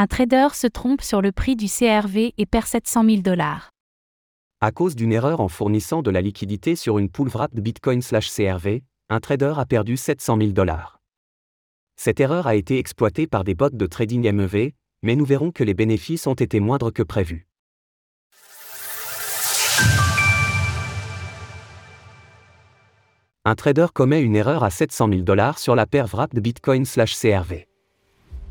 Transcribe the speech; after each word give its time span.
Un 0.00 0.06
trader 0.06 0.50
se 0.52 0.68
trompe 0.68 1.02
sur 1.02 1.20
le 1.20 1.32
prix 1.32 1.56
du 1.56 1.66
CRV 1.66 2.32
et 2.38 2.46
perd 2.46 2.66
700 2.66 3.04
000 3.04 3.16
dollars. 3.22 3.70
À 4.60 4.70
cause 4.70 4.94
d'une 4.94 5.12
erreur 5.12 5.40
en 5.40 5.48
fournissant 5.48 6.02
de 6.02 6.12
la 6.12 6.20
liquidité 6.20 6.76
sur 6.76 6.98
une 6.98 7.08
pool 7.08 7.26
wrap 7.26 7.52
Bitcoin 7.52 8.00
slash 8.00 8.30
CRV, 8.30 8.84
un 9.08 9.18
trader 9.18 9.54
a 9.56 9.66
perdu 9.66 9.96
700 9.96 10.38
000 10.38 10.50
dollars. 10.52 11.00
Cette 11.96 12.20
erreur 12.20 12.46
a 12.46 12.54
été 12.54 12.78
exploitée 12.78 13.26
par 13.26 13.42
des 13.42 13.56
bots 13.56 13.70
de 13.70 13.86
trading 13.86 14.30
MEV, 14.30 14.70
mais 15.02 15.16
nous 15.16 15.24
verrons 15.24 15.50
que 15.50 15.64
les 15.64 15.74
bénéfices 15.74 16.28
ont 16.28 16.34
été 16.34 16.60
moindres 16.60 16.92
que 16.92 17.02
prévu. 17.02 17.48
Un 23.44 23.54
trader 23.56 23.88
commet 23.92 24.22
une 24.22 24.36
erreur 24.36 24.62
à 24.62 24.70
700 24.70 25.08
000 25.08 25.22
dollars 25.22 25.58
sur 25.58 25.74
la 25.74 25.86
paire 25.86 26.06
wrapped 26.06 26.40
Bitcoin 26.40 26.84
slash 26.84 27.18
CRV. 27.18 27.67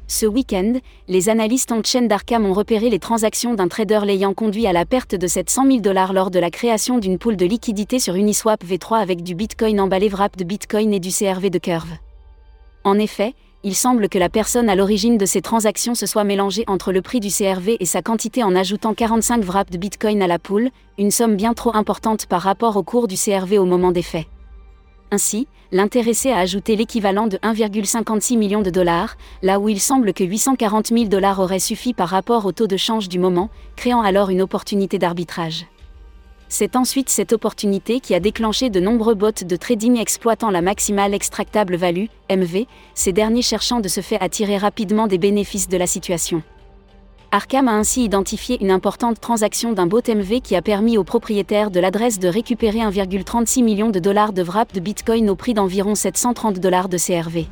Ce 0.09 0.25
week-end, 0.25 0.75
les 1.09 1.27
analystes 1.27 1.73
on-chain 1.73 2.03
d'Arkham 2.03 2.45
ont 2.45 2.53
repéré 2.53 2.89
les 2.89 2.97
transactions 2.97 3.55
d'un 3.55 3.67
trader 3.67 3.99
l'ayant 4.05 4.33
conduit 4.33 4.65
à 4.65 4.71
la 4.71 4.85
perte 4.85 5.15
de 5.15 5.27
700 5.27 5.65
000 5.65 5.79
dollars 5.79 6.13
lors 6.13 6.31
de 6.31 6.39
la 6.39 6.49
création 6.49 6.97
d'une 6.97 7.17
pool 7.17 7.35
de 7.35 7.45
liquidité 7.45 7.99
sur 7.99 8.15
Uniswap 8.15 8.63
V3 8.63 9.01
avec 9.01 9.21
du 9.21 9.35
Bitcoin 9.35 9.81
emballé 9.81 10.07
wrap 10.07 10.37
de 10.37 10.45
Bitcoin 10.45 10.93
et 10.93 11.01
du 11.01 11.09
CRV 11.09 11.49
de 11.49 11.59
Curve. 11.59 11.91
En 12.85 12.97
effet, 12.97 13.33
il 13.63 13.75
semble 13.75 14.07
que 14.07 14.17
la 14.17 14.29
personne 14.29 14.69
à 14.69 14.75
l'origine 14.75 15.17
de 15.17 15.25
ces 15.25 15.41
transactions 15.41 15.93
se 15.93 16.05
soit 16.05 16.23
mélangée 16.23 16.63
entre 16.67 16.93
le 16.93 17.01
prix 17.01 17.19
du 17.19 17.27
CRV 17.27 17.75
et 17.77 17.85
sa 17.85 18.01
quantité 18.01 18.43
en 18.43 18.55
ajoutant 18.55 18.93
45 18.93 19.43
wraps 19.43 19.71
de 19.71 19.77
Bitcoin 19.77 20.21
à 20.21 20.27
la 20.27 20.39
pool, 20.39 20.69
une 20.97 21.11
somme 21.11 21.35
bien 21.35 21.53
trop 21.53 21.75
importante 21.75 22.27
par 22.27 22.43
rapport 22.43 22.77
au 22.77 22.83
cours 22.83 23.09
du 23.09 23.15
CRV 23.17 23.57
au 23.59 23.65
moment 23.65 23.91
des 23.91 24.03
faits. 24.03 24.27
Ainsi, 25.11 25.47
l'intéressé 25.71 26.31
a 26.31 26.39
ajouté 26.39 26.75
l'équivalent 26.75 27.27
de 27.27 27.37
1,56 27.37 28.37
million 28.37 28.61
de 28.61 28.69
dollars, 28.69 29.15
là 29.41 29.59
où 29.59 29.69
il 29.69 29.79
semble 29.79 30.13
que 30.13 30.23
840 30.23 30.87
000 30.87 31.05
dollars 31.05 31.39
auraient 31.39 31.59
suffi 31.59 31.93
par 31.93 32.09
rapport 32.09 32.45
au 32.45 32.51
taux 32.51 32.67
de 32.67 32.77
change 32.77 33.07
du 33.07 33.17
moment, 33.17 33.49
créant 33.75 34.01
alors 34.01 34.29
une 34.29 34.41
opportunité 34.41 34.99
d'arbitrage. 34.99 35.65
C'est 36.49 36.75
ensuite 36.75 37.09
cette 37.09 37.33
opportunité 37.33 37.99
qui 37.99 38.15
a 38.15 38.19
déclenché 38.19 38.69
de 38.69 38.79
nombreux 38.79 39.15
bots 39.15 39.31
de 39.31 39.55
trading 39.55 39.97
exploitant 39.97 40.49
la 40.49 40.61
maximale 40.61 41.13
extractable 41.13 41.75
value, 41.75 42.05
MV, 42.29 42.65
ces 42.93 43.11
derniers 43.11 43.41
cherchant 43.41 43.79
de 43.81 43.89
ce 43.89 44.01
fait 44.01 44.19
à 44.21 44.29
tirer 44.29 44.57
rapidement 44.57 45.07
des 45.07 45.17
bénéfices 45.17 45.67
de 45.67 45.77
la 45.77 45.87
situation. 45.87 46.43
Arkham 47.31 47.67
a 47.67 47.73
ainsi 47.73 48.05
identifié 48.05 48.57
une 48.61 48.71
importante 48.71 49.19
transaction 49.19 49.73
d'un 49.73 49.85
bot 49.85 50.01
MV 50.07 50.39
qui 50.39 50.55
a 50.55 50.61
permis 50.61 50.97
au 50.97 51.03
propriétaire 51.03 51.71
de 51.71 51.81
l'adresse 51.81 52.19
de 52.19 52.29
récupérer 52.29 52.79
1,36 52.79 53.63
million 53.63 53.89
de 53.89 53.99
dollars 53.99 54.31
de 54.31 54.41
wrap 54.43 54.73
de 54.73 54.79
Bitcoin 54.79 55.29
au 55.29 55.35
prix 55.35 55.53
d'environ 55.53 55.93
730 55.93 56.59
dollars 56.59 56.87
de 56.87 56.97
CRV. 56.97 57.47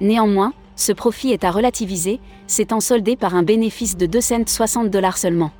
Néanmoins, 0.00 0.54
ce 0.74 0.92
profit 0.92 1.32
est 1.32 1.44
à 1.44 1.50
relativiser, 1.50 2.18
s'étant 2.46 2.80
soldé 2.80 3.14
par 3.14 3.34
un 3.34 3.42
bénéfice 3.42 3.98
de 3.98 4.06
2 4.06 4.20
cents 4.22 4.46
60 4.46 4.88
dollars 4.88 5.18
seulement. 5.18 5.50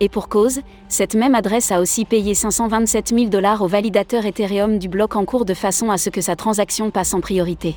Et 0.00 0.08
pour 0.08 0.30
cause, 0.30 0.60
cette 0.88 1.16
même 1.16 1.34
adresse 1.34 1.70
a 1.70 1.80
aussi 1.80 2.06
payé 2.06 2.32
527 2.32 3.08
000 3.08 3.26
dollars 3.26 3.60
au 3.60 3.66
validateur 3.66 4.24
Ethereum 4.24 4.78
du 4.78 4.88
bloc 4.88 5.16
en 5.16 5.26
cours 5.26 5.44
de 5.44 5.54
façon 5.54 5.90
à 5.90 5.98
ce 5.98 6.08
que 6.08 6.22
sa 6.22 6.34
transaction 6.34 6.90
passe 6.90 7.12
en 7.12 7.20
priorité. 7.20 7.76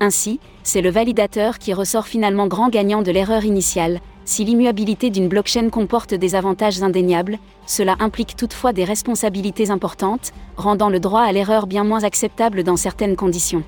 Ainsi, 0.00 0.40
c'est 0.62 0.80
le 0.80 0.90
validateur 0.90 1.58
qui 1.58 1.74
ressort 1.74 2.06
finalement 2.06 2.46
grand 2.46 2.70
gagnant 2.70 3.02
de 3.02 3.12
l'erreur 3.12 3.44
initiale. 3.44 4.00
Si 4.24 4.44
l'immuabilité 4.44 5.10
d'une 5.10 5.28
blockchain 5.28 5.68
comporte 5.68 6.14
des 6.14 6.34
avantages 6.34 6.82
indéniables, 6.82 7.38
cela 7.66 7.96
implique 8.00 8.34
toutefois 8.34 8.72
des 8.72 8.84
responsabilités 8.84 9.70
importantes, 9.70 10.32
rendant 10.56 10.88
le 10.88 11.00
droit 11.00 11.22
à 11.22 11.32
l'erreur 11.32 11.66
bien 11.66 11.84
moins 11.84 12.04
acceptable 12.04 12.64
dans 12.64 12.76
certaines 12.76 13.16
conditions. 13.16 13.62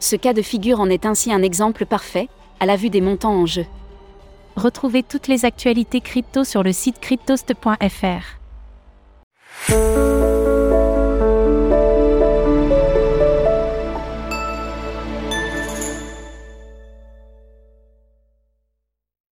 Ce 0.00 0.16
cas 0.16 0.34
de 0.34 0.42
figure 0.42 0.80
en 0.80 0.90
est 0.90 1.06
ainsi 1.06 1.32
un 1.32 1.42
exemple 1.42 1.86
parfait, 1.86 2.28
à 2.60 2.66
la 2.66 2.76
vue 2.76 2.90
des 2.90 3.00
montants 3.00 3.34
en 3.34 3.46
jeu. 3.46 3.64
Retrouvez 4.56 5.02
toutes 5.02 5.28
les 5.28 5.44
actualités 5.44 6.00
crypto 6.00 6.44
sur 6.44 6.62
le 6.62 6.72
site 6.72 7.00
cryptost.fr. 7.00 8.38